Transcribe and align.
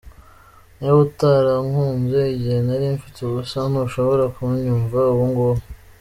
Niba 0.77 0.97
utarankunze 1.07 2.19
igihe 2.35 2.59
nari 2.67 2.85
mfite 2.97 3.17
ubusa, 3.27 3.57
ntushobora 3.71 4.23
kunyumva 4.35 4.99
ubu 5.13 5.25
ngubu. 5.31 5.63